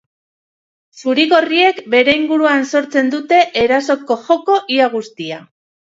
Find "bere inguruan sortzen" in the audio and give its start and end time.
1.95-3.13